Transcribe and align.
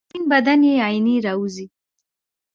تر 0.03 0.05
سپین 0.09 0.23
بدن 0.31 0.59
یې 0.67 0.75
آئینې 0.87 1.15
راوځي 1.27 1.65